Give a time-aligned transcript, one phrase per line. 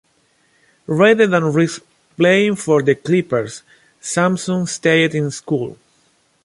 [0.87, 1.83] Rather than risk
[2.17, 3.61] playing for the Clippers,
[3.99, 5.77] Sampson stayed in school.